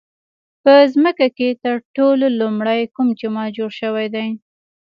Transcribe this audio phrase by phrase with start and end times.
[0.63, 4.27] په ځمکه کې تر ټولو لومړی کوم جومات جوړ شوی دی؟